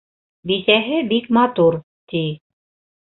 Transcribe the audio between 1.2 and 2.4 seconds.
матур, ти.